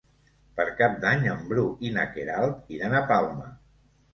[0.59, 3.47] Per Cap d'Any en Bru i na Queralt iran a Palma.